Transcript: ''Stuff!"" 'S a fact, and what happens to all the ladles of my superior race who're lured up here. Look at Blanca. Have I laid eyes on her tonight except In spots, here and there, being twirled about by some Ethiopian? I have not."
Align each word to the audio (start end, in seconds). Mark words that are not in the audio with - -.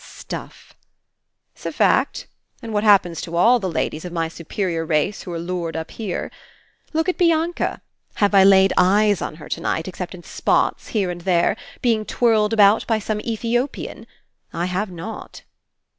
''Stuff!"" 0.03 0.71
'S 1.55 1.67
a 1.67 1.71
fact, 1.71 2.25
and 2.59 2.73
what 2.73 2.83
happens 2.83 3.21
to 3.21 3.35
all 3.35 3.59
the 3.59 3.69
ladles 3.69 4.03
of 4.03 4.11
my 4.11 4.27
superior 4.27 4.83
race 4.83 5.21
who're 5.21 5.37
lured 5.37 5.75
up 5.77 5.91
here. 5.91 6.31
Look 6.91 7.07
at 7.07 7.19
Blanca. 7.19 7.83
Have 8.15 8.33
I 8.33 8.43
laid 8.43 8.73
eyes 8.77 9.21
on 9.21 9.35
her 9.35 9.47
tonight 9.47 9.87
except 9.87 10.15
In 10.15 10.23
spots, 10.23 10.87
here 10.87 11.11
and 11.11 11.21
there, 11.21 11.55
being 11.83 12.03
twirled 12.03 12.51
about 12.51 12.87
by 12.87 12.97
some 12.97 13.21
Ethiopian? 13.21 14.07
I 14.51 14.65
have 14.65 14.89
not." 14.89 15.43